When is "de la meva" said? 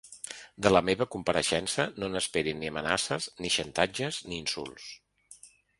0.67-1.07